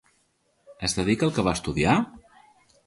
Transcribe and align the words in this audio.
Es 0.89 0.97
dedica 1.01 1.29
al 1.29 1.37
que 1.37 1.47
va 1.49 1.55
estudiar? 1.59 1.97